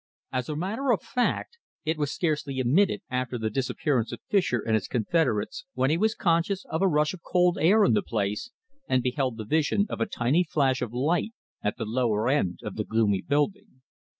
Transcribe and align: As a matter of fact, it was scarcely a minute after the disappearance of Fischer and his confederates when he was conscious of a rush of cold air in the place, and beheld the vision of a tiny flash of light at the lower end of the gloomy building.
As 0.31 0.49
a 0.49 0.55
matter 0.55 0.91
of 0.91 1.03
fact, 1.03 1.59
it 1.85 1.95
was 1.99 2.11
scarcely 2.11 2.59
a 2.59 2.65
minute 2.65 3.03
after 3.11 3.37
the 3.37 3.51
disappearance 3.51 4.11
of 4.11 4.19
Fischer 4.31 4.57
and 4.59 4.73
his 4.73 4.87
confederates 4.87 5.65
when 5.75 5.91
he 5.91 5.97
was 5.99 6.15
conscious 6.15 6.65
of 6.71 6.81
a 6.81 6.87
rush 6.87 7.13
of 7.13 7.21
cold 7.21 7.59
air 7.61 7.85
in 7.85 7.93
the 7.93 8.01
place, 8.01 8.49
and 8.89 9.03
beheld 9.03 9.37
the 9.37 9.45
vision 9.45 9.85
of 9.91 10.01
a 10.01 10.07
tiny 10.07 10.43
flash 10.43 10.81
of 10.81 10.91
light 10.91 11.33
at 11.61 11.77
the 11.77 11.85
lower 11.85 12.29
end 12.29 12.61
of 12.63 12.77
the 12.77 12.83
gloomy 12.83 13.21
building. 13.21 13.81